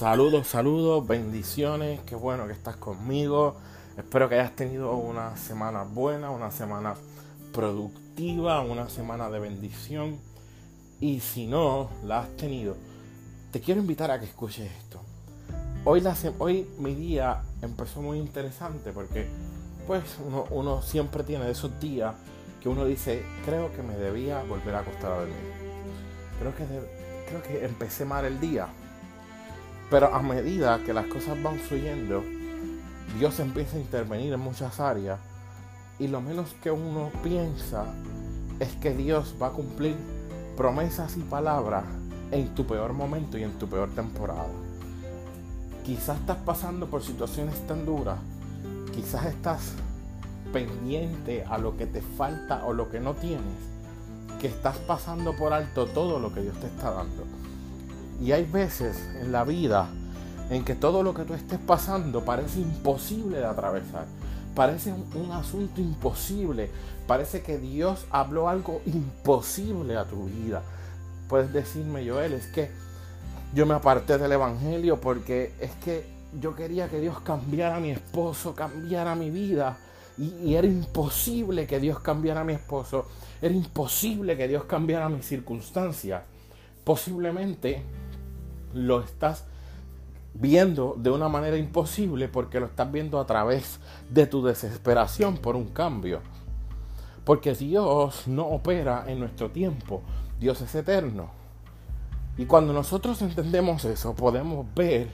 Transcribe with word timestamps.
Saludos, 0.00 0.46
saludos, 0.46 1.06
bendiciones, 1.06 2.00
qué 2.06 2.16
bueno 2.16 2.46
que 2.46 2.54
estás 2.54 2.76
conmigo. 2.76 3.56
Espero 3.98 4.30
que 4.30 4.36
hayas 4.36 4.56
tenido 4.56 4.96
una 4.96 5.36
semana 5.36 5.82
buena, 5.82 6.30
una 6.30 6.50
semana 6.50 6.94
productiva, 7.52 8.62
una 8.62 8.88
semana 8.88 9.28
de 9.28 9.38
bendición. 9.40 10.16
Y 11.00 11.20
si 11.20 11.46
no 11.46 11.90
la 12.02 12.20
has 12.20 12.34
tenido, 12.38 12.78
te 13.52 13.60
quiero 13.60 13.82
invitar 13.82 14.10
a 14.10 14.18
que 14.18 14.24
escuches 14.24 14.72
esto. 14.72 15.02
Hoy, 15.84 16.66
mi 16.78 16.94
día 16.94 17.42
empezó 17.60 18.00
muy 18.00 18.16
interesante 18.16 18.92
porque 18.92 19.28
pues 19.86 20.02
uno, 20.50 20.80
siempre 20.80 21.24
tiene 21.24 21.50
esos 21.50 21.78
días 21.78 22.14
que 22.62 22.70
uno 22.70 22.86
dice, 22.86 23.22
creo 23.44 23.70
que 23.76 23.82
me 23.82 23.96
debía 23.96 24.42
volver 24.44 24.76
a 24.76 24.78
acostar 24.78 25.12
a 25.12 25.16
dormir. 25.16 25.36
Creo 26.38 27.42
que 27.42 27.66
empecé 27.66 28.06
mal 28.06 28.24
el 28.24 28.40
día 28.40 28.66
pero 29.90 30.14
a 30.14 30.22
medida 30.22 30.82
que 30.84 30.94
las 30.94 31.06
cosas 31.06 31.42
van 31.42 31.58
fluyendo, 31.58 32.22
Dios 33.18 33.40
empieza 33.40 33.76
a 33.76 33.80
intervenir 33.80 34.32
en 34.32 34.40
muchas 34.40 34.78
áreas 34.78 35.18
y 35.98 36.06
lo 36.08 36.20
menos 36.20 36.54
que 36.62 36.70
uno 36.70 37.10
piensa 37.22 37.84
es 38.60 38.68
que 38.76 38.94
Dios 38.94 39.34
va 39.40 39.48
a 39.48 39.52
cumplir 39.52 39.96
promesas 40.56 41.16
y 41.16 41.20
palabras 41.20 41.84
en 42.30 42.54
tu 42.54 42.66
peor 42.66 42.92
momento 42.92 43.36
y 43.36 43.42
en 43.42 43.58
tu 43.58 43.68
peor 43.68 43.90
temporada. 43.90 44.46
Quizás 45.84 46.20
estás 46.20 46.38
pasando 46.38 46.86
por 46.86 47.02
situaciones 47.02 47.66
tan 47.66 47.84
duras, 47.84 48.18
quizás 48.94 49.26
estás 49.26 49.72
pendiente 50.52 51.44
a 51.44 51.58
lo 51.58 51.76
que 51.76 51.86
te 51.86 52.00
falta 52.00 52.64
o 52.64 52.72
lo 52.72 52.90
que 52.90 53.00
no 53.00 53.14
tienes, 53.14 53.42
que 54.40 54.46
estás 54.46 54.76
pasando 54.78 55.36
por 55.36 55.52
alto 55.52 55.86
todo 55.86 56.18
lo 56.20 56.32
que 56.32 56.42
Dios 56.42 56.58
te 56.60 56.66
está 56.66 56.92
dando. 56.92 57.39
Y 58.20 58.32
hay 58.32 58.44
veces 58.44 58.98
en 59.20 59.32
la 59.32 59.44
vida 59.44 59.88
en 60.50 60.64
que 60.64 60.74
todo 60.74 61.02
lo 61.02 61.14
que 61.14 61.24
tú 61.24 61.32
estés 61.32 61.58
pasando 61.58 62.24
parece 62.24 62.60
imposible 62.60 63.38
de 63.38 63.46
atravesar. 63.46 64.04
Parece 64.54 64.92
un, 64.92 65.30
asunto 65.32 65.80
imposible. 65.80 66.70
Parece 67.06 67.42
que 67.42 67.56
Dios 67.56 68.04
habló 68.10 68.48
algo 68.48 68.82
imposible 68.84 69.96
a 69.96 70.04
tu 70.04 70.24
vida. 70.26 70.62
Puedes 71.28 71.52
decirme, 71.52 72.06
Joel, 72.06 72.32
es 72.34 72.48
que 72.48 72.70
yo 73.54 73.64
me 73.64 73.74
aparté 73.74 74.18
del 74.18 74.32
Evangelio 74.32 75.00
porque 75.00 75.54
es 75.60 75.70
que 75.76 76.04
yo 76.38 76.54
quería 76.54 76.88
que 76.88 77.00
Dios 77.00 77.20
cambiara 77.20 77.76
a 77.76 77.80
mi 77.80 77.90
esposo, 77.90 78.54
cambiara 78.54 79.14
mi 79.14 79.30
vida. 79.30 79.78
Y, 80.18 80.34
y, 80.44 80.56
era 80.56 80.66
imposible 80.66 81.66
que 81.66 81.78
Dios 81.78 82.00
cambiara 82.00 82.40
a 82.40 82.44
mi 82.44 82.54
esposo. 82.54 83.06
Era 83.40 83.54
imposible 83.54 84.36
que 84.36 84.48
Dios 84.48 84.64
cambiara 84.64 85.08
mis 85.08 85.24
circunstancias. 85.24 86.22
Posiblemente 86.84 87.84
lo 88.74 89.00
estás 89.00 89.44
viendo 90.34 90.94
de 90.96 91.10
una 91.10 91.28
manera 91.28 91.56
imposible 91.56 92.28
porque 92.28 92.60
lo 92.60 92.66
estás 92.66 92.90
viendo 92.90 93.18
a 93.18 93.26
través 93.26 93.80
de 94.10 94.26
tu 94.26 94.42
desesperación 94.42 95.36
por 95.36 95.56
un 95.56 95.68
cambio. 95.68 96.20
Porque 97.24 97.54
Dios 97.54 98.26
no 98.26 98.46
opera 98.46 99.04
en 99.06 99.20
nuestro 99.20 99.50
tiempo, 99.50 100.02
Dios 100.38 100.60
es 100.60 100.74
eterno. 100.74 101.30
Y 102.36 102.46
cuando 102.46 102.72
nosotros 102.72 103.20
entendemos 103.22 103.84
eso, 103.84 104.14
podemos 104.14 104.66
ver 104.74 105.08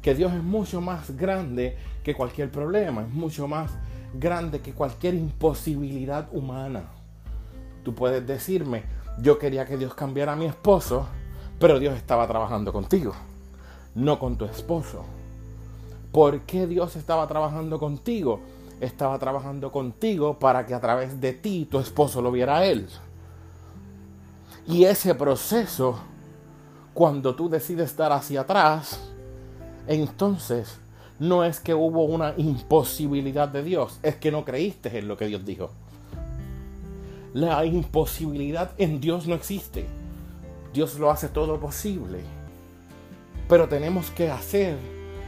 que 0.00 0.14
Dios 0.14 0.32
es 0.32 0.42
mucho 0.42 0.80
más 0.80 1.16
grande 1.16 1.76
que 2.02 2.14
cualquier 2.14 2.50
problema, 2.50 3.02
es 3.02 3.08
mucho 3.08 3.46
más 3.46 3.72
grande 4.14 4.60
que 4.60 4.72
cualquier 4.72 5.14
imposibilidad 5.14 6.28
humana. 6.32 6.84
Tú 7.84 7.94
puedes 7.94 8.26
decirme, 8.26 8.84
yo 9.18 9.38
quería 9.38 9.66
que 9.66 9.76
Dios 9.76 9.94
cambiara 9.94 10.32
a 10.32 10.36
mi 10.36 10.46
esposo, 10.46 11.06
pero 11.62 11.78
Dios 11.78 11.94
estaba 11.94 12.26
trabajando 12.26 12.72
contigo, 12.72 13.12
no 13.94 14.18
con 14.18 14.36
tu 14.36 14.44
esposo. 14.46 15.04
¿Por 16.10 16.40
qué 16.40 16.66
Dios 16.66 16.96
estaba 16.96 17.28
trabajando 17.28 17.78
contigo? 17.78 18.40
Estaba 18.80 19.16
trabajando 19.20 19.70
contigo 19.70 20.40
para 20.40 20.66
que 20.66 20.74
a 20.74 20.80
través 20.80 21.20
de 21.20 21.34
ti 21.34 21.68
tu 21.70 21.78
esposo 21.78 22.20
lo 22.20 22.32
viera 22.32 22.56
a 22.56 22.66
él. 22.66 22.88
Y 24.66 24.86
ese 24.86 25.14
proceso, 25.14 26.00
cuando 26.94 27.36
tú 27.36 27.48
decides 27.48 27.90
estar 27.90 28.10
hacia 28.10 28.40
atrás, 28.40 28.98
entonces 29.86 30.80
no 31.20 31.44
es 31.44 31.60
que 31.60 31.74
hubo 31.74 32.06
una 32.06 32.34
imposibilidad 32.38 33.46
de 33.46 33.62
Dios, 33.62 34.00
es 34.02 34.16
que 34.16 34.32
no 34.32 34.44
creíste 34.44 34.98
en 34.98 35.06
lo 35.06 35.16
que 35.16 35.26
Dios 35.26 35.44
dijo. 35.44 35.70
La 37.34 37.64
imposibilidad 37.64 38.72
en 38.78 39.00
Dios 39.00 39.28
no 39.28 39.36
existe. 39.36 40.01
Dios 40.72 40.98
lo 40.98 41.10
hace 41.10 41.28
todo 41.28 41.60
posible. 41.60 42.20
Pero 43.48 43.68
tenemos 43.68 44.10
que 44.10 44.30
hacer 44.30 44.78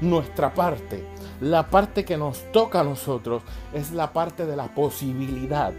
nuestra 0.01 0.55
parte. 0.55 1.05
La 1.41 1.69
parte 1.69 2.05
que 2.05 2.17
nos 2.17 2.51
toca 2.53 2.81
a 2.81 2.85
nosotros 2.85 3.43
es 3.75 3.93
la 3.93 4.13
parte 4.13 4.47
de 4.47 4.57
la 4.57 4.69
posibilidad. 4.69 5.73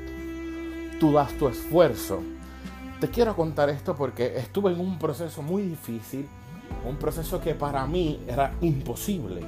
Tú 1.00 1.14
das 1.14 1.34
tu 1.34 1.48
esfuerzo. 1.48 2.22
Te 3.00 3.10
quiero 3.10 3.36
contar 3.36 3.70
esto 3.70 3.96
porque 3.96 4.38
estuve 4.38 4.72
en 4.72 4.80
un 4.80 5.00
proceso 5.00 5.42
muy 5.42 5.64
difícil, 5.64 6.28
un 6.88 6.98
proceso 6.98 7.42
que 7.42 7.56
para 7.56 7.86
mí 7.88 8.22
era 8.28 8.54
imposible. 8.62 9.42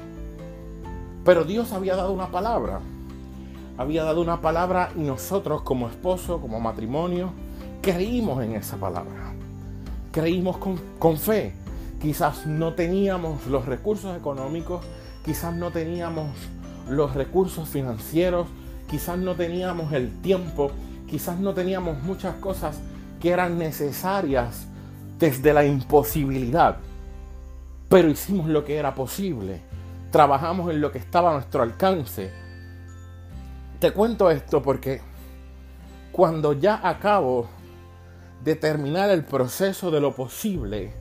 Pero 1.24 1.44
Dios 1.44 1.72
había 1.74 1.96
dado 1.96 2.12
una 2.12 2.32
palabra. 2.32 2.80
Había 3.78 4.04
dado 4.04 4.22
una 4.22 4.42
palabra 4.42 4.92
y 4.96 5.02
nosotros 5.02 5.62
como 5.62 5.88
esposo, 5.88 6.42
como 6.42 6.60
matrimonio, 6.60 7.30
creímos 7.82 8.44
en 8.44 8.56
esa 8.56 8.78
palabra 8.78 9.38
creímos 10.18 10.58
con, 10.58 11.18
fe. 11.18 11.54
Quizás 12.02 12.48
no 12.48 12.74
teníamos 12.74 13.46
los 13.46 13.68
recursos 13.68 14.18
económicos, 14.18 14.84
quizás 15.24 15.54
no 15.54 15.70
teníamos 15.70 16.32
los 16.90 17.14
recursos 17.14 17.70
financieros, 17.70 18.48
quizás 18.90 19.20
no 19.20 19.36
teníamos 19.36 19.94
el 19.94 20.20
tiempo, 20.22 20.72
quizás 21.08 21.40
no 21.40 21.54
teníamos 21.54 22.02
muchas 22.02 22.34
cosas 22.38 22.80
que 23.22 23.30
eran 23.30 23.60
necesarias 23.60 24.66
desde 25.20 25.54
la 25.54 25.64
imposibilidad. 25.64 26.78
Pero 27.88 28.10
hicimos 28.10 28.48
lo 28.48 28.66
que 28.66 28.78
era 28.78 28.96
posible. 28.96 29.62
Trabajamos 30.10 30.72
en 30.72 30.82
lo 30.82 30.92
que 30.92 30.98
estaba 30.98 31.30
a 31.30 31.34
nuestro 31.34 31.62
alcance. 31.62 32.32
Te 33.80 33.92
cuento 33.92 34.32
esto 34.32 34.64
porque 34.64 35.00
cuando 36.12 36.54
ya 36.54 36.82
acabo 36.84 37.57
determinar 38.44 39.10
el 39.10 39.24
proceso 39.24 39.92
de 39.92 40.00
lo 40.00 40.16
posible, 40.16 40.94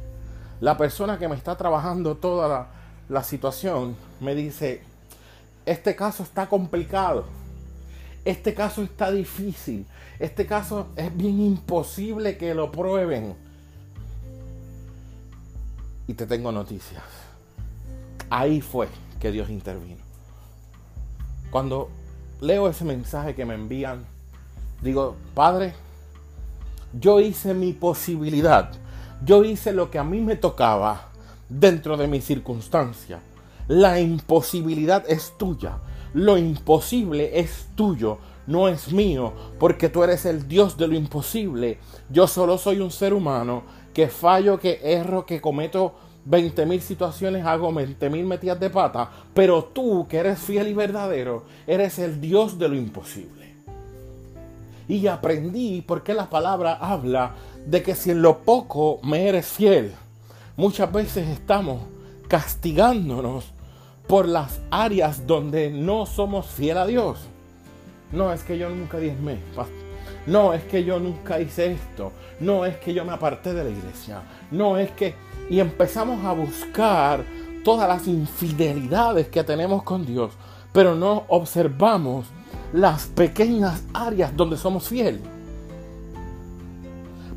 la 0.61 0.77
persona 0.77 1.19
que 1.19 1.29
me 1.29 1.37
está 1.37 1.57
trabajando 1.57 2.17
toda 2.17 2.71
la, 3.09 3.23
situación 3.23 3.97
me 4.21 4.35
dice, 4.35 4.83
este 5.65 5.95
caso 5.95 6.23
está 6.23 6.49
complicado, 6.49 7.25
este 8.25 8.55
caso 8.55 8.83
está 8.83 9.11
difícil, 9.11 9.87
este 10.19 10.47
caso 10.47 10.89
es 10.97 11.15
bien 11.17 11.41
imposible 11.41 12.37
que 12.39 12.55
lo 12.55 12.73
prueben. 12.73 13.35
Y 16.09 16.15
te 16.15 16.27
tengo 16.27 16.53
noticias. 16.53 17.03
Ahí 18.31 18.61
fue 18.61 18.89
que 19.21 19.31
Dios 19.31 19.51
intervino. 19.51 20.03
Cuando 21.51 21.91
leo 22.41 22.69
ese 22.69 22.85
mensaje 22.85 23.35
que 23.35 23.45
me 23.45 23.55
envían, 23.55 24.05
digo, 24.83 25.17
Padre, 25.35 25.75
yo 26.99 27.21
hice 27.21 27.55
mi 27.55 27.73
posibilidad. 27.73 28.71
Yo 29.25 29.45
hice 29.45 29.73
lo 29.73 29.91
que 29.91 29.99
a 29.99 30.05
mí 30.05 30.21
me 30.21 30.37
tocaba 30.37 31.09
dentro 31.49 31.97
de 31.97 32.07
mi 32.07 32.21
circunstancia. 32.21 33.21
La 33.69 34.01
imposibilidad 34.01 35.05
es 35.09 35.35
tuya. 35.39 35.79
Lo 36.15 36.39
imposible 36.39 37.41
es 37.41 37.69
tuyo, 37.75 38.19
no 38.47 38.69
es 38.69 38.93
mío, 38.93 39.33
porque 39.59 39.89
tú 39.89 40.03
eres 40.03 40.25
el 40.25 40.49
Dios 40.49 40.77
de 40.79 40.89
lo 40.89 40.95
imposible. 40.95 41.79
Yo 42.09 42.27
solo 42.27 42.59
soy 42.59 42.81
un 42.81 42.91
ser 42.91 43.13
humano 43.13 43.65
que 43.93 44.09
fallo, 44.09 44.59
que 44.59 44.81
erro, 44.83 45.27
que 45.27 45.41
cometo 45.41 45.95
20 46.25 46.65
mil 46.67 46.81
situaciones, 46.81 47.45
hago 47.45 47.73
20 47.73 48.09
mil 48.11 48.25
metidas 48.25 48.59
de 48.59 48.71
pata, 48.71 49.11
pero 49.35 49.65
tú, 49.65 50.07
que 50.09 50.19
eres 50.19 50.39
fiel 50.39 50.69
y 50.69 50.75
verdadero, 50.75 51.45
eres 51.67 51.99
el 51.99 52.21
Dios 52.21 52.59
de 52.59 52.69
lo 52.69 52.77
imposible. 52.77 53.46
Y 54.89 55.07
aprendí 55.07 55.83
porque 55.83 56.15
la 56.15 56.31
palabra 56.31 56.75
habla 56.75 57.35
de 57.67 57.83
que 57.83 57.95
si 57.95 58.11
en 58.11 58.23
lo 58.23 58.39
poco 58.39 59.01
me 59.03 59.29
eres 59.29 59.47
fiel, 59.47 59.93
muchas 60.57 60.93
veces 60.93 61.29
estamos 61.29 61.81
castigándonos 62.29 63.53
por 64.07 64.29
las 64.29 64.61
áreas 64.71 65.27
donde 65.27 65.71
no 65.71 66.07
somos 66.07 66.47
fiel 66.47 66.79
a 66.79 66.87
Dios. 66.87 67.19
No 68.13 68.33
es 68.33 68.45
que 68.45 68.57
yo 68.57 68.71
nunca 68.71 68.99
diezmé, 68.99 69.39
no 70.27 70.55
es 70.55 70.63
que 70.65 70.85
yo 70.85 71.01
nunca 71.01 71.41
hice 71.41 71.73
esto, 71.73 72.13
no 72.41 72.65
es 72.65 72.77
que 72.77 72.95
yo 72.95 73.05
me 73.05 73.13
aparté 73.13 73.53
de 73.53 73.65
la 73.65 73.71
iglesia, 73.71 74.23
no 74.51 74.77
es 74.77 74.91
que... 74.93 75.15
Y 75.49 75.61
empezamos 75.61 76.25
a 76.25 76.33
buscar 76.33 77.25
todas 77.65 77.89
las 77.89 78.07
infidelidades 78.09 79.29
que 79.29 79.45
tenemos 79.45 79.83
con 79.83 80.07
Dios, 80.07 80.33
pero 80.73 80.95
no 80.95 81.25
observamos 81.29 82.27
las 82.73 83.07
pequeñas 83.07 83.83
áreas 83.93 84.37
donde 84.37 84.57
somos 84.57 84.89
fieles. 84.89 85.21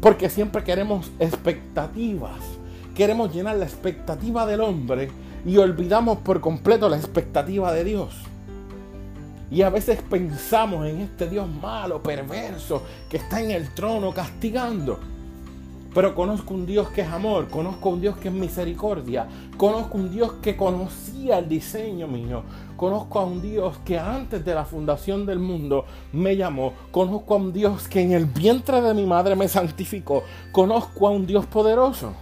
Porque 0.02 0.30
siempre 0.30 0.64
queremos 0.64 1.12
expectativas. 1.20 2.40
Queremos 2.96 3.34
llenar 3.34 3.58
la 3.58 3.66
expectativa 3.66 4.46
del 4.46 4.62
hombre 4.62 5.10
y 5.46 5.58
olvidamos 5.58 6.20
por 6.20 6.42
completo 6.42 6.90
la 6.90 6.98
expectativa 6.98 7.72
de 7.74 7.84
Dios. 7.84 8.16
Y 9.52 9.64
a 9.64 9.70
veces 9.70 10.02
pensamos 10.02 10.86
en 10.86 11.02
este 11.02 11.28
Dios 11.28 11.48
malo, 11.50 12.04
perverso, 12.04 12.84
que 13.10 13.18
está 13.18 13.42
en 13.42 13.52
el 13.52 13.74
trono 13.74 14.14
castigando. 14.14 15.00
Pero 15.94 16.14
conozco 16.14 16.54
un 16.54 16.68
Dios 16.68 16.90
que 16.90 17.02
es 17.02 17.08
amor, 17.08 17.48
conozco 17.48 17.90
un 17.90 18.02
Dios 18.02 18.18
que 18.18 18.28
es 18.28 18.34
misericordia, 18.34 19.28
conozco 19.58 19.98
un 19.98 20.12
Dios 20.12 20.34
que 20.42 20.56
conocía 20.56 21.40
el 21.40 21.50
diseño 21.50 22.08
mío, 22.08 22.44
conozco 22.80 23.20
a 23.20 23.26
un 23.26 23.42
Dios 23.42 23.78
que 23.84 24.00
antes 24.00 24.46
de 24.46 24.56
la 24.56 24.64
fundación 24.64 25.26
del 25.26 25.38
mundo 25.38 25.84
me 26.14 26.38
llamó, 26.38 26.74
conozco 26.92 27.34
a 27.34 27.38
un 27.38 27.52
Dios 27.52 27.90
que 27.90 28.00
en 28.00 28.14
el 28.14 28.26
vientre 28.26 28.80
de 28.80 28.94
mi 28.94 29.06
madre 29.06 29.36
me 29.36 29.50
santificó, 29.50 30.24
conozco 30.54 31.06
a 31.06 31.12
un 31.12 31.28
Dios 31.28 31.46
poderoso. 31.46 32.14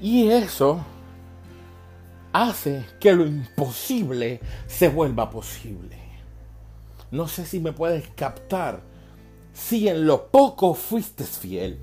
Y 0.00 0.28
eso 0.28 0.82
hace 2.32 2.86
que 2.98 3.12
lo 3.12 3.26
imposible 3.26 4.40
se 4.66 4.88
vuelva 4.88 5.28
posible. 5.28 5.98
No 7.10 7.28
sé 7.28 7.44
si 7.44 7.60
me 7.60 7.74
puedes 7.74 8.08
captar. 8.08 8.80
Si 9.52 9.86
en 9.86 10.06
lo 10.06 10.28
poco 10.28 10.72
fuiste 10.72 11.24
fiel, 11.24 11.78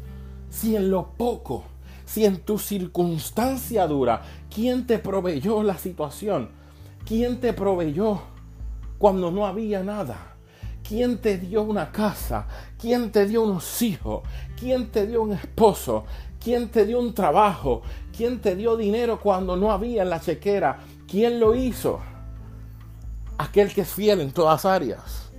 si 0.50 0.76
en 0.76 0.90
lo 0.90 1.12
poco, 1.12 1.66
si 2.04 2.26
en 2.26 2.40
tu 2.40 2.58
circunstancia 2.58 3.86
dura, 3.86 4.24
¿quién 4.52 4.88
te 4.88 4.98
proveyó 4.98 5.62
la 5.62 5.78
situación? 5.78 6.58
¿Quién 7.06 7.40
te 7.40 7.54
proveyó 7.54 8.22
cuando 8.98 9.32
no 9.32 9.46
había 9.46 9.84
nada? 9.84 10.36
¿Quién 10.90 11.20
te 11.20 11.38
dio 11.38 11.62
una 11.64 11.92
casa? 11.92 12.48
¿Quién 12.80 13.12
te 13.12 13.28
dio 13.28 13.44
unos 13.44 13.82
hijos? 13.82 14.24
¿Quién 14.60 14.90
te 14.90 15.06
dio 15.06 15.22
un 15.22 15.34
esposo? 15.34 16.06
¿Quién 16.44 16.70
te 16.70 16.86
dio 16.86 17.00
un 17.00 17.14
trabajo? 17.14 17.82
¿Quién 18.16 18.40
te 18.40 18.56
dio 18.56 18.76
dinero 18.76 19.20
cuando 19.20 19.56
no 19.56 19.72
había 19.72 20.04
en 20.04 20.10
la 20.10 20.20
chequera? 20.20 20.80
¿Quién 21.08 21.40
lo 21.40 21.54
hizo? 21.54 22.00
Aquel 23.38 23.74
que 23.74 23.82
es 23.82 23.90
fiel 23.90 24.22
en 24.22 24.32
todas 24.32 24.66
áreas. 24.66 25.32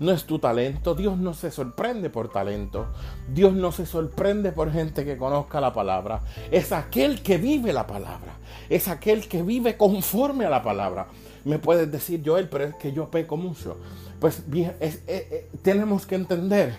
No 0.00 0.12
es 0.12 0.24
tu 0.24 0.38
talento. 0.38 0.94
Dios 0.94 1.18
no 1.18 1.34
se 1.34 1.50
sorprende 1.50 2.08
por 2.10 2.30
talento. 2.30 2.88
Dios 3.28 3.52
no 3.52 3.72
se 3.72 3.84
sorprende 3.84 4.52
por 4.52 4.72
gente 4.72 5.04
que 5.04 5.16
conozca 5.16 5.60
la 5.60 5.72
palabra. 5.72 6.22
Es 6.50 6.72
aquel 6.72 7.22
que 7.22 7.38
vive 7.38 7.72
la 7.72 7.86
palabra. 7.86 8.37
Es 8.68 8.88
aquel 8.88 9.28
que 9.28 9.42
vive 9.42 9.76
conforme 9.76 10.44
a 10.44 10.50
la 10.50 10.62
palabra. 10.62 11.08
Me 11.44 11.58
puedes 11.58 11.90
decir, 11.90 12.22
Joel, 12.24 12.48
pero 12.48 12.64
es 12.64 12.74
que 12.74 12.92
yo 12.92 13.10
peco 13.10 13.36
mucho. 13.36 13.78
Pues 14.20 14.42
bien, 14.46 14.74
eh, 14.80 15.00
eh, 15.06 15.50
tenemos 15.62 16.06
que 16.06 16.16
entender 16.16 16.78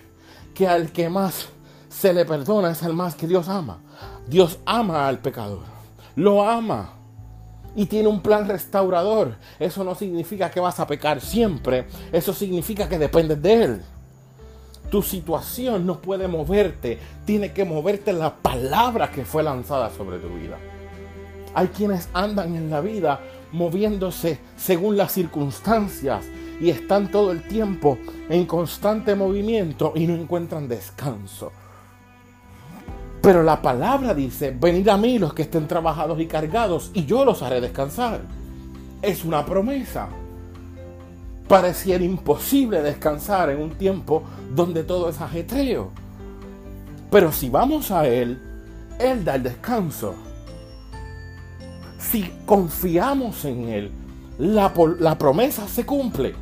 que 0.53 0.67
al 0.67 0.91
que 0.91 1.09
más 1.09 1.49
se 1.89 2.13
le 2.13 2.25
perdona 2.25 2.71
es 2.71 2.83
el 2.83 2.93
más 2.93 3.15
que 3.15 3.27
Dios 3.27 3.49
ama. 3.49 3.79
Dios 4.27 4.59
ama 4.65 5.07
al 5.07 5.19
pecador. 5.19 5.63
Lo 6.15 6.47
ama. 6.47 6.93
Y 7.75 7.85
tiene 7.85 8.07
un 8.07 8.21
plan 8.21 8.47
restaurador. 8.47 9.35
Eso 9.59 9.83
no 9.83 9.95
significa 9.95 10.51
que 10.51 10.59
vas 10.59 10.79
a 10.79 10.87
pecar 10.87 11.21
siempre. 11.21 11.87
Eso 12.11 12.33
significa 12.33 12.89
que 12.89 12.99
dependes 12.99 13.41
de 13.41 13.63
Él. 13.63 13.81
Tu 14.91 15.01
situación 15.01 15.85
no 15.85 16.01
puede 16.01 16.27
moverte. 16.27 16.99
Tiene 17.25 17.53
que 17.53 17.63
moverte 17.63 18.11
la 18.11 18.35
palabra 18.35 19.11
que 19.11 19.23
fue 19.23 19.43
lanzada 19.43 19.89
sobre 19.91 20.19
tu 20.19 20.29
vida. 20.29 20.57
Hay 21.53 21.67
quienes 21.67 22.09
andan 22.13 22.55
en 22.55 22.69
la 22.69 22.81
vida 22.81 23.19
moviéndose 23.51 24.39
según 24.57 24.97
las 24.97 25.11
circunstancias 25.11 26.25
y 26.59 26.69
están 26.69 27.09
todo 27.09 27.31
el 27.31 27.47
tiempo 27.47 27.97
en 28.29 28.45
constante 28.45 29.15
movimiento 29.15 29.93
y 29.95 30.05
no 30.05 30.13
encuentran 30.15 30.67
descanso. 30.67 31.51
Pero 33.21 33.43
la 33.43 33.61
palabra 33.61 34.13
dice, 34.13 34.55
venid 34.57 34.87
a 34.87 34.97
mí 34.97 35.19
los 35.19 35.33
que 35.33 35.41
estén 35.43 35.67
trabajados 35.67 36.19
y 36.19 36.25
cargados, 36.25 36.91
y 36.93 37.05
yo 37.05 37.25
los 37.25 37.41
haré 37.41 37.59
descansar. 37.59 38.21
Es 39.01 39.25
una 39.25 39.45
promesa. 39.45 40.07
Pareciera 41.47 42.03
imposible 42.03 42.81
descansar 42.81 43.49
en 43.49 43.61
un 43.61 43.71
tiempo 43.71 44.23
donde 44.55 44.83
todo 44.83 45.09
es 45.09 45.19
ajetreo. 45.19 45.91
Pero 47.11 47.31
si 47.31 47.49
vamos 47.49 47.91
a 47.91 48.07
Él, 48.07 48.39
Él 48.99 49.25
da 49.25 49.35
el 49.35 49.43
descanso. 49.43 50.15
Si 51.99 52.31
confiamos 52.45 53.45
en 53.45 53.69
Él, 53.69 53.91
la, 54.39 54.73
la 54.99 55.17
promesa 55.17 55.67
se 55.67 55.85
cumple. 55.85 56.33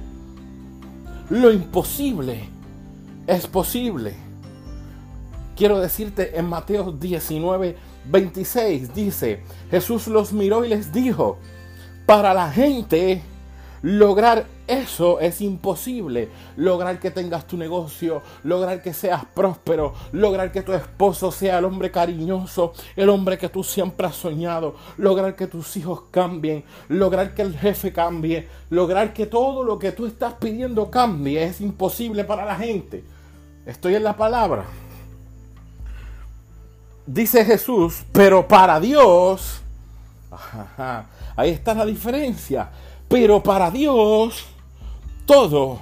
Lo 1.29 1.51
imposible 1.51 2.47
es 3.25 3.47
posible. 3.47 4.13
Quiero 5.55 5.79
decirte 5.79 6.37
en 6.37 6.47
Mateo 6.47 6.91
19, 6.91 7.75
26 8.05 8.93
dice, 8.93 9.43
Jesús 9.71 10.07
los 10.07 10.31
miró 10.31 10.63
y 10.63 10.69
les 10.69 10.93
dijo, 10.93 11.39
para 12.05 12.33
la 12.33 12.51
gente 12.51 13.21
lograr 13.81 14.45
eso 14.67 15.19
es 15.19 15.41
imposible. 15.41 16.29
Lograr 16.55 16.99
que 16.99 17.11
tengas 17.11 17.47
tu 17.47 17.57
negocio, 17.57 18.21
lograr 18.43 18.81
que 18.81 18.93
seas 18.93 19.25
próspero, 19.33 19.93
lograr 20.11 20.51
que 20.51 20.61
tu 20.61 20.73
esposo 20.73 21.31
sea 21.31 21.59
el 21.59 21.65
hombre 21.65 21.91
cariñoso, 21.91 22.73
el 22.95 23.09
hombre 23.09 23.37
que 23.37 23.49
tú 23.49 23.63
siempre 23.63 24.07
has 24.07 24.15
soñado, 24.15 24.75
lograr 24.97 25.35
que 25.35 25.47
tus 25.47 25.77
hijos 25.77 26.03
cambien, 26.11 26.63
lograr 26.89 27.33
que 27.33 27.41
el 27.41 27.57
jefe 27.57 27.93
cambie, 27.93 28.47
lograr 28.69 29.13
que 29.13 29.25
todo 29.25 29.63
lo 29.63 29.79
que 29.79 29.91
tú 29.91 30.05
estás 30.05 30.33
pidiendo 30.33 30.91
cambie. 30.91 31.43
Es 31.43 31.61
imposible 31.61 32.23
para 32.23 32.45
la 32.45 32.55
gente. 32.55 33.03
Estoy 33.65 33.95
en 33.95 34.03
la 34.03 34.15
palabra 34.15 34.65
dice 37.07 37.45
Jesús, 37.45 38.03
pero 38.11 38.47
para 38.47 38.79
Dios, 38.79 39.61
ahí 41.35 41.51
está 41.51 41.73
la 41.73 41.85
diferencia, 41.85 42.69
pero 43.07 43.41
para 43.41 43.71
Dios 43.71 44.45
todo 45.25 45.79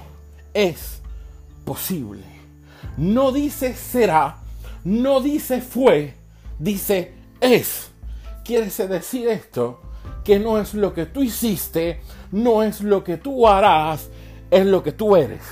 es 0.54 1.00
posible. 1.64 2.24
No 2.96 3.32
dice 3.32 3.74
será, 3.74 4.38
no 4.84 5.20
dice 5.20 5.60
fue, 5.60 6.14
dice 6.58 7.14
es. 7.40 7.90
Quiere 8.44 8.66
decir 8.66 9.28
esto, 9.28 9.80
que 10.24 10.38
no 10.38 10.58
es 10.58 10.74
lo 10.74 10.94
que 10.94 11.06
tú 11.06 11.22
hiciste, 11.22 12.00
no 12.30 12.62
es 12.62 12.80
lo 12.80 13.02
que 13.02 13.16
tú 13.16 13.48
harás, 13.48 14.08
es 14.50 14.64
lo 14.64 14.82
que 14.82 14.92
tú 14.92 15.16
eres. 15.16 15.42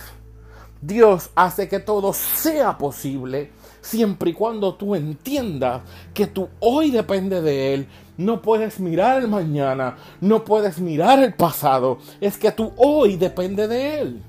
Dios 0.80 1.30
hace 1.34 1.68
que 1.68 1.80
todo 1.80 2.12
sea 2.12 2.76
posible 2.78 3.50
siempre 3.80 4.30
y 4.30 4.34
cuando 4.34 4.74
tú 4.74 4.94
entiendas 4.94 5.82
que 6.12 6.26
tú 6.26 6.48
hoy 6.60 6.90
depende 6.90 7.40
de 7.40 7.74
Él. 7.74 7.88
No 8.16 8.40
puedes 8.42 8.78
mirar 8.78 9.22
el 9.22 9.28
mañana, 9.28 9.96
no 10.20 10.44
puedes 10.44 10.78
mirar 10.78 11.22
el 11.22 11.34
pasado, 11.34 11.98
es 12.20 12.38
que 12.38 12.52
tú 12.52 12.72
hoy 12.76 13.16
depende 13.16 13.66
de 13.66 14.00
Él. 14.00 14.22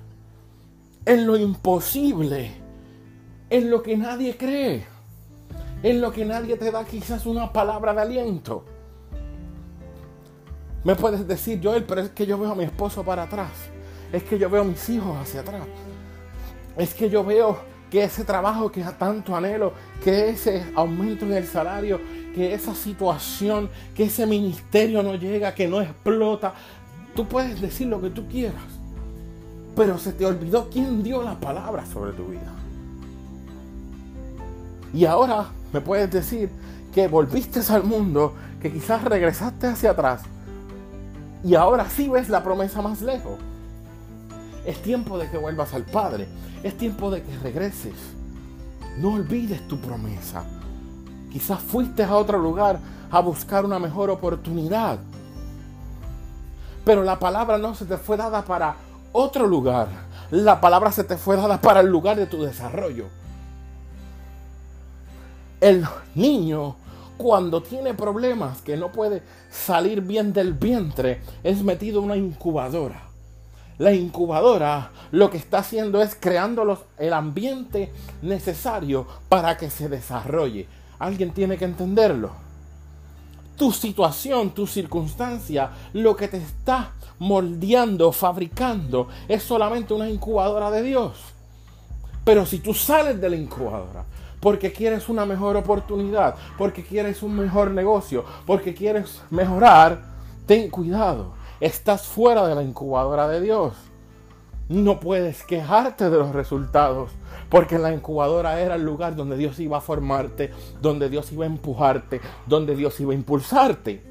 En 1.06 1.28
lo 1.28 1.38
imposible, 1.38 2.52
en 3.50 3.70
lo 3.70 3.84
que 3.84 3.96
nadie 3.96 4.36
cree, 4.38 4.86
en 5.84 6.02
lo 6.02 6.12
que 6.12 6.26
nadie 6.26 6.58
te 6.58 6.72
da 6.72 6.84
quizás 6.84 7.28
una 7.28 7.54
palabra 7.54 7.94
de 7.94 8.02
aliento. 8.02 8.66
Me 10.84 10.96
puedes 10.96 11.28
decir, 11.28 11.60
Joel, 11.64 11.84
pero 11.84 12.02
es 12.02 12.10
que 12.10 12.26
yo 12.26 12.38
veo 12.38 12.52
a 12.52 12.56
mi 12.56 12.64
esposo 12.64 13.04
para 13.04 13.24
atrás. 13.24 13.52
Es 14.12 14.24
que 14.24 14.38
yo 14.38 14.50
veo 14.50 14.62
a 14.62 14.66
mis 14.66 14.88
hijos 14.90 15.18
hacia 15.18 15.42
atrás. 15.42 15.64
Es 16.78 16.94
que 16.94 17.10
yo 17.10 17.24
veo 17.24 17.58
que 17.90 18.04
ese 18.04 18.24
trabajo 18.24 18.72
que 18.72 18.84
tanto 18.84 19.36
anhelo, 19.36 19.74
que 20.04 20.30
ese 20.30 20.64
aumento 20.76 21.26
en 21.26 21.34
el 21.34 21.48
salario, 21.48 22.00
que 22.36 22.54
esa 22.54 22.76
situación, 22.76 23.70
que 23.96 24.04
ese 24.04 24.28
ministerio 24.28 25.02
no 25.02 25.16
llega, 25.16 25.56
que 25.56 25.68
no 25.68 25.82
explota. 25.82 26.54
Tú 27.16 27.26
puedes 27.28 27.62
decir 27.62 27.88
lo 27.88 28.02
que 28.02 28.10
tú 28.10 28.28
quieras, 28.28 28.62
pero 29.76 29.98
se 29.98 30.12
te 30.12 30.26
olvidó 30.26 30.70
quién 30.70 31.02
dio 31.02 31.24
la 31.24 31.40
palabra 31.40 31.86
sobre 31.86 32.12
tu 32.12 32.26
vida. 32.26 32.54
Y 34.94 35.06
ahora 35.06 35.48
me 35.72 35.80
puedes 35.80 36.12
decir 36.12 36.50
que 36.94 37.08
volviste 37.08 37.62
al 37.70 37.84
mundo, 37.84 38.34
que 38.62 38.72
quizás 38.72 39.04
regresaste 39.04 39.68
hacia 39.68 39.92
atrás 39.92 40.22
y 41.46 41.54
ahora 41.54 41.88
sí 41.88 42.10
ves 42.10 42.28
la 42.28 42.44
promesa 42.44 42.82
más 42.82 43.02
lejos. 43.04 43.38
Es 44.66 44.82
tiempo 44.82 45.20
de 45.20 45.30
que 45.30 45.38
vuelvas 45.38 45.76
al 45.76 45.84
Padre. 45.84 46.28
Es 46.64 46.76
tiempo 46.76 47.12
de 47.12 47.22
que 47.22 47.38
regreses. 47.38 47.94
No 48.98 49.14
olvides 49.14 49.68
tu 49.68 49.78
promesa. 49.78 50.44
Quizás 51.36 51.60
fuiste 51.60 52.02
a 52.02 52.16
otro 52.16 52.38
lugar 52.38 52.80
a 53.12 53.20
buscar 53.20 53.66
una 53.66 53.78
mejor 53.78 54.10
oportunidad. 54.10 55.00
Pero 56.86 57.04
la 57.04 57.20
palabra 57.20 57.58
no 57.58 57.76
se 57.76 57.84
te 57.84 57.98
fue 57.98 58.16
dada 58.16 58.46
para 58.46 58.78
otro 59.12 59.46
lugar. 59.46 59.90
La 60.32 60.62
palabra 60.62 60.94
se 60.94 61.04
te 61.04 61.18
fue 61.18 61.36
dada 61.36 61.60
para 61.60 61.82
el 61.82 61.88
lugar 61.88 62.16
de 62.16 62.26
tu 62.26 62.42
desarrollo. 62.42 63.08
El 65.60 65.86
niño 66.16 66.78
cuando 67.18 67.62
tiene 67.62 67.94
problemas 67.94 68.62
que 68.62 68.78
no 68.78 68.94
puede 68.94 69.22
salir 69.52 70.00
bien 70.00 70.32
del 70.32 70.54
vientre 70.54 71.22
es 71.44 71.62
metido 71.64 72.00
en 72.00 72.06
una 72.06 72.16
incubadora 72.16 73.06
la 73.78 73.94
incubadora 73.94 74.92
lo 75.12 75.30
que 75.30 75.38
está 75.38 75.58
haciendo 75.58 76.02
es 76.02 76.16
creando 76.18 76.86
el 76.98 77.14
ambiente 77.14 77.92
necesario 78.22 79.06
para 79.28 79.58
que 79.58 79.70
se 79.70 79.90
desarrolle. 79.90 80.68
Alguien 81.00 81.32
tiene 81.32 81.58
que 81.58 81.66
entenderlo. 81.66 82.32
tu 83.58 83.72
situación, 83.72 84.52
tu 84.52 84.68
circunstancia, 84.68 85.72
lo 85.94 86.16
que 86.16 86.28
te 86.28 86.38
está 86.38 86.92
moldeando, 87.20 88.12
fabricando, 88.12 89.08
es 89.28 89.44
solamente 89.44 89.94
una 89.94 90.10
incubadora 90.10 90.70
de 90.72 90.84
Dios. 90.84 91.14
Pero 92.26 92.46
si 92.46 92.60
tú 92.60 92.74
sales 92.74 93.22
de 93.22 93.30
la 93.30 93.36
incubadora, 93.38 94.04
porque 94.42 94.74
quieres 94.74 95.08
una 95.10 95.26
mejor 95.26 95.56
oportunidad, 95.56 96.36
porque 96.58 96.84
quieres 96.84 97.24
un 97.24 97.36
mejor 97.36 97.72
negocio, 97.72 98.26
porque 98.46 98.74
quieres 98.74 99.22
mejorar, 99.30 100.02
ten 100.46 100.70
cuidado. 100.70 101.34
Estás 101.60 102.04
fuera 102.04 102.46
de 102.46 102.56
la 102.56 102.64
incubadora 102.64 103.28
de 103.28 103.42
Dios. 103.42 103.74
No 104.68 105.00
puedes 105.00 105.44
quejarte 105.44 106.10
de 106.10 106.18
los 106.18 106.34
resultados, 106.34 107.12
porque 107.50 107.78
la 107.78 107.94
incubadora 107.94 108.60
era 108.60 108.76
el 108.76 108.84
lugar 108.84 109.16
donde 109.16 109.38
Dios 109.38 109.60
iba 109.60 109.78
a 109.78 109.82
formarte, 109.82 110.52
donde 110.82 111.10
Dios 111.10 111.32
iba 111.32 111.46
a 111.46 111.48
empujarte, 111.48 112.20
donde 112.48 112.76
Dios 112.76 113.00
iba 113.00 113.12
a 113.12 113.16
impulsarte. 113.16 114.02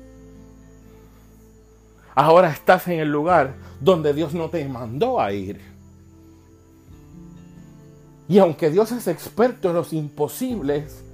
Ahora 2.14 2.50
estás 2.50 2.86
en 2.86 3.00
el 3.00 3.10
lugar 3.10 3.54
donde 3.80 4.14
Dios 4.14 4.32
no 4.34 4.48
te 4.48 4.64
mandó 4.68 5.20
a 5.20 5.32
ir. 5.32 5.60
Y 8.28 8.38
aunque 8.38 8.70
Dios 8.70 8.92
es 8.92 9.08
experto 9.08 9.68
en 9.68 9.74
los 9.74 9.92
imposibles, 9.92 11.04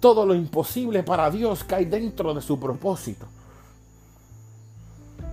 todo 0.00 0.26
lo 0.26 0.34
imposible 0.34 1.04
para 1.04 1.30
Dios 1.30 1.62
cae 1.62 1.86
dentro 1.86 2.34
de 2.34 2.42
su 2.42 2.58
propósito. 2.58 3.26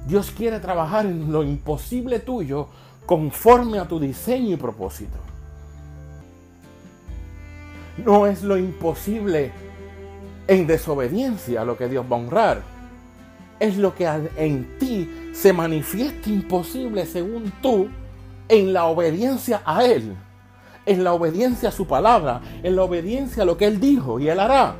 Dios 0.09 0.33
quiere 0.35 0.59
trabajar 0.59 1.05
en 1.05 1.31
lo 1.31 1.43
imposible 1.43 2.17
tuyo 2.19 2.67
conforme 3.05 3.77
a 3.77 3.87
tu 3.87 3.99
diseño 3.99 4.55
y 4.55 4.57
propósito. 4.57 5.17
No 8.03 8.25
es 8.25 8.41
lo 8.41 8.57
imposible 8.57 9.51
en 10.47 10.65
desobediencia 10.65 11.63
lo 11.63 11.77
que 11.77 11.87
Dios 11.87 12.05
va 12.11 12.15
a 12.15 12.19
honrar. 12.19 12.61
Es 13.59 13.77
lo 13.77 13.93
que 13.93 14.07
en 14.35 14.79
ti 14.79 15.31
se 15.31 15.53
manifiesta 15.53 16.27
imposible 16.27 17.05
según 17.05 17.53
tú 17.61 17.87
en 18.47 18.73
la 18.73 18.85
obediencia 18.85 19.61
a 19.63 19.85
Él. 19.85 20.15
En 20.87 21.03
la 21.03 21.13
obediencia 21.13 21.69
a 21.69 21.71
su 21.71 21.85
palabra. 21.85 22.41
En 22.63 22.75
la 22.75 22.81
obediencia 22.81 23.43
a 23.43 23.45
lo 23.45 23.57
que 23.57 23.65
Él 23.65 23.79
dijo 23.79 24.19
y 24.19 24.27
Él 24.27 24.39
hará. 24.39 24.73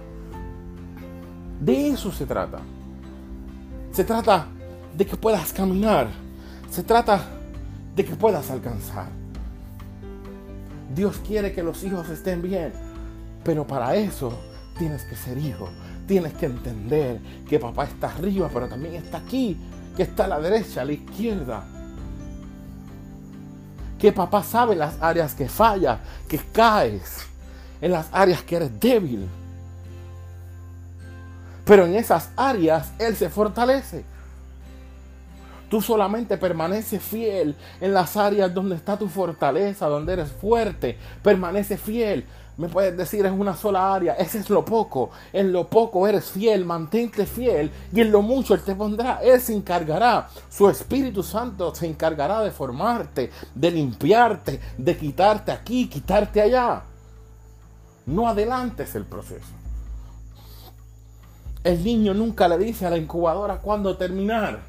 De 1.60 1.90
eso 1.90 2.12
se 2.12 2.26
trata. 2.26 2.62
Se 3.92 4.04
trata 4.04 4.48
de 4.96 5.06
que 5.06 5.16
puedas 5.16 5.54
caminar. 5.54 6.08
Se 6.70 6.84
trata 6.84 7.24
de 7.96 8.06
que 8.06 8.16
puedas 8.16 8.50
alcanzar. 8.52 9.08
Dios 10.96 11.18
quiere 11.26 11.54
que 11.54 11.64
los 11.64 11.84
hijos 11.84 12.10
estén 12.10 12.42
bien. 12.42 12.74
Pero 13.44 13.66
para 13.66 13.96
eso 13.96 14.38
tienes 14.78 15.04
que 15.04 15.16
ser 15.16 15.38
hijo. 15.38 15.70
Tienes 16.08 16.34
que 16.34 16.48
entender 16.48 17.20
que 17.48 17.60
papá 17.60 17.86
está 17.86 18.08
arriba, 18.08 18.50
pero 18.52 18.68
también 18.68 18.96
está 18.96 19.20
aquí, 19.20 19.58
que 19.96 20.04
está 20.04 20.26
a 20.26 20.28
la 20.28 20.40
derecha, 20.40 20.82
a 20.82 20.86
la 20.86 20.94
izquierda. 20.94 21.64
Que 23.98 24.12
papá 24.12 24.42
sabe 24.44 24.76
las 24.76 25.02
áreas 25.02 25.36
que 25.36 25.48
falla, 25.48 26.00
que 26.28 26.38
caes, 26.38 27.28
en 27.82 27.92
las 27.92 28.08
áreas 28.12 28.42
que 28.44 28.56
eres 28.56 28.80
débil. 28.80 29.28
Pero 31.66 31.86
en 31.86 31.96
esas 31.96 32.30
áreas 32.36 32.92
Él 32.98 33.16
se 33.16 33.30
fortalece. 33.30 34.04
Tú 35.70 35.82
solamente 35.82 36.38
permaneces 36.38 37.02
fiel 37.02 37.56
en 37.80 37.94
las 37.94 38.18
áreas 38.18 38.54
donde 38.54 38.76
está 38.76 38.98
tu 38.98 39.08
fortaleza, 39.08 39.88
donde 39.88 40.14
eres 40.14 40.32
fuerte. 40.32 40.98
Permanece 41.22 41.78
fiel 41.78 42.26
me 42.60 42.68
puedes 42.68 42.98
decir 42.98 43.26
es 43.26 43.32
una 43.32 43.56
sola 43.56 43.94
área, 43.94 44.16
ese 44.16 44.38
es 44.38 44.50
lo 44.50 44.66
poco. 44.66 45.12
En 45.32 45.54
lo 45.54 45.70
poco 45.70 46.06
eres 46.06 46.30
fiel, 46.30 46.66
mantente 46.66 47.26
fiel 47.26 47.72
y 47.94 48.02
en 48.02 48.12
lo 48.12 48.22
mucho 48.22 48.54
Él 48.54 48.62
te 48.62 48.76
pondrá, 48.76 49.22
Él 49.24 49.40
se 49.40 49.56
encargará. 49.56 50.28
Su 50.50 50.70
Espíritu 50.70 51.24
Santo 51.24 51.74
se 51.74 51.88
encargará 51.88 52.42
de 52.42 52.52
formarte, 52.52 53.32
de 53.56 53.72
limpiarte, 53.72 54.60
de 54.78 54.98
quitarte 54.98 55.54
aquí, 55.54 55.88
quitarte 55.88 56.42
allá. 56.42 56.84
No 58.06 58.28
adelantes 58.28 58.94
el 58.94 59.06
proceso. 59.06 59.54
El 61.64 61.82
niño 61.82 62.14
nunca 62.14 62.50
le 62.50 62.58
dice 62.58 62.86
a 62.86 62.90
la 62.90 62.98
incubadora 62.98 63.60
cuándo 63.60 63.96
terminar. 63.96 64.69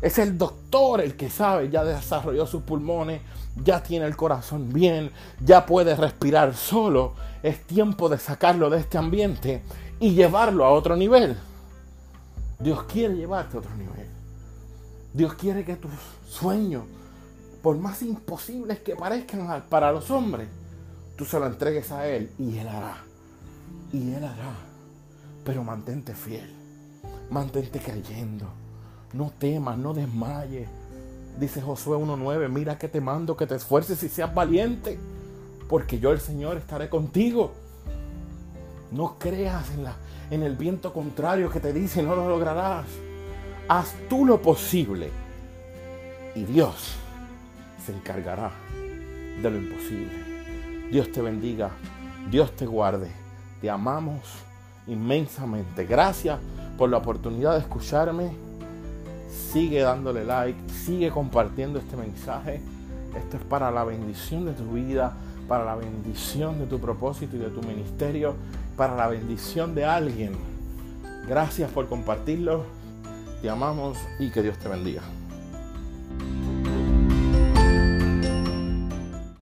Es 0.00 0.18
el 0.18 0.36
doctor 0.36 1.00
el 1.00 1.16
que 1.16 1.30
sabe, 1.30 1.70
ya 1.70 1.82
desarrolló 1.84 2.46
sus 2.46 2.62
pulmones, 2.62 3.22
ya 3.64 3.82
tiene 3.82 4.06
el 4.06 4.16
corazón 4.16 4.72
bien, 4.72 5.10
ya 5.40 5.64
puede 5.64 5.96
respirar 5.96 6.54
solo. 6.54 7.14
Es 7.42 7.64
tiempo 7.66 8.08
de 8.08 8.18
sacarlo 8.18 8.68
de 8.68 8.80
este 8.80 8.98
ambiente 8.98 9.62
y 9.98 10.12
llevarlo 10.12 10.64
a 10.64 10.70
otro 10.70 10.96
nivel. 10.96 11.36
Dios 12.58 12.84
quiere 12.84 13.16
llevarte 13.16 13.56
a 13.56 13.60
otro 13.60 13.74
nivel. 13.74 14.06
Dios 15.14 15.34
quiere 15.34 15.64
que 15.64 15.76
tus 15.76 15.92
sueños, 16.28 16.84
por 17.62 17.78
más 17.78 18.02
imposibles 18.02 18.80
que 18.80 18.94
parezcan 18.96 19.64
para 19.70 19.92
los 19.92 20.10
hombres, 20.10 20.48
tú 21.16 21.24
se 21.24 21.38
lo 21.38 21.46
entregues 21.46 21.90
a 21.90 22.06
Él 22.06 22.30
y 22.38 22.58
Él 22.58 22.68
hará. 22.68 22.98
Y 23.92 24.12
Él 24.12 24.24
hará. 24.24 24.54
Pero 25.42 25.64
mantente 25.64 26.14
fiel. 26.14 26.52
Mantente 27.30 27.78
creyendo. 27.78 28.65
No 29.12 29.32
temas, 29.38 29.78
no 29.78 29.94
desmayes 29.94 30.68
Dice 31.38 31.60
Josué 31.60 31.98
1.9, 31.98 32.48
mira 32.48 32.78
que 32.78 32.88
te 32.88 33.00
mando 33.00 33.36
que 33.36 33.46
te 33.46 33.56
esfuerces 33.56 34.02
y 34.02 34.08
seas 34.08 34.34
valiente, 34.34 34.98
porque 35.68 35.98
yo 35.98 36.12
el 36.12 36.20
Señor 36.20 36.56
estaré 36.56 36.88
contigo. 36.88 37.52
No 38.90 39.18
creas 39.18 39.70
en, 39.72 39.84
la, 39.84 39.96
en 40.30 40.42
el 40.42 40.56
viento 40.56 40.94
contrario 40.94 41.50
que 41.50 41.60
te 41.60 41.74
dice 41.74 42.02
no 42.02 42.16
lo 42.16 42.26
lograrás. 42.26 42.86
Haz 43.68 43.94
tú 44.08 44.24
lo 44.24 44.40
posible 44.40 45.10
y 46.34 46.44
Dios 46.44 46.94
se 47.84 47.92
encargará 47.92 48.52
de 49.42 49.50
lo 49.50 49.58
imposible. 49.58 50.88
Dios 50.90 51.12
te 51.12 51.20
bendiga, 51.20 51.70
Dios 52.30 52.56
te 52.56 52.64
guarde. 52.64 53.10
Te 53.60 53.68
amamos 53.68 54.22
inmensamente. 54.86 55.84
Gracias 55.84 56.38
por 56.78 56.88
la 56.88 56.96
oportunidad 56.96 57.54
de 57.54 57.60
escucharme 57.60 58.45
sigue 59.28 59.80
dándole 59.80 60.24
like, 60.24 60.58
sigue 60.72 61.10
compartiendo 61.10 61.78
este 61.78 61.96
mensaje. 61.96 62.60
Esto 63.16 63.36
es 63.38 63.42
para 63.44 63.70
la 63.70 63.84
bendición 63.84 64.44
de 64.44 64.52
tu 64.52 64.72
vida, 64.72 65.16
para 65.48 65.64
la 65.64 65.74
bendición 65.74 66.58
de 66.58 66.66
tu 66.66 66.78
propósito 66.78 67.36
y 67.36 67.38
de 67.38 67.48
tu 67.48 67.62
ministerio, 67.62 68.34
para 68.76 68.94
la 68.96 69.08
bendición 69.08 69.74
de 69.74 69.84
alguien. 69.84 70.32
Gracias 71.28 71.70
por 71.70 71.88
compartirlo. 71.88 72.64
Te 73.42 73.50
amamos 73.50 73.98
y 74.18 74.30
que 74.30 74.42
Dios 74.42 74.58
te 74.58 74.68
bendiga. 74.68 75.02